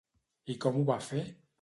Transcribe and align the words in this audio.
I 0.55 0.57
com 0.65 0.81
ho 0.81 0.83
va 0.91 0.99
fer? 1.13 1.25